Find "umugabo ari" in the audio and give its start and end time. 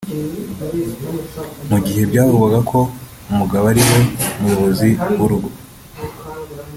3.31-3.83